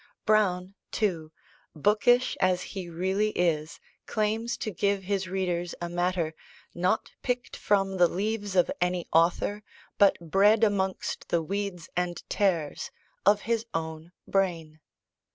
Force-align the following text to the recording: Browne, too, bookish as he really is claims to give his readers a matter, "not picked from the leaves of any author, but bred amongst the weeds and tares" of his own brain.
Browne, 0.25 0.73
too, 0.91 1.31
bookish 1.75 2.35
as 2.41 2.63
he 2.63 2.89
really 2.89 3.29
is 3.37 3.79
claims 4.07 4.57
to 4.57 4.71
give 4.71 5.03
his 5.03 5.27
readers 5.27 5.75
a 5.79 5.89
matter, 5.89 6.33
"not 6.73 7.11
picked 7.21 7.55
from 7.55 7.97
the 7.97 8.07
leaves 8.07 8.55
of 8.55 8.71
any 8.81 9.07
author, 9.13 9.61
but 9.99 10.17
bred 10.19 10.63
amongst 10.63 11.29
the 11.29 11.43
weeds 11.43 11.87
and 11.95 12.27
tares" 12.31 12.89
of 13.27 13.41
his 13.41 13.63
own 13.75 14.11
brain. 14.27 14.79